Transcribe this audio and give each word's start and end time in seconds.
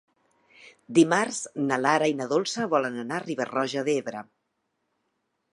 Dimarts 0.99 1.41
na 1.67 1.77
Lara 1.83 2.09
i 2.13 2.17
na 2.21 2.27
Dolça 2.33 2.67
volen 2.73 2.99
anar 3.05 3.21
a 3.21 3.27
Riba-roja 3.29 3.87
d'Ebre. 3.91 4.29